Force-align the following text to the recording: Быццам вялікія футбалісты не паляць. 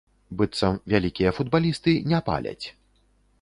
Быццам 0.37 0.79
вялікія 0.93 1.33
футбалісты 1.41 1.93
не 2.15 2.23
паляць. 2.31 2.65